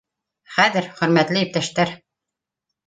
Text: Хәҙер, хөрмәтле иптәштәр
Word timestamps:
Хәҙер, 0.53 0.89
хөрмәтле 1.01 1.45
иптәштәр 1.49 1.97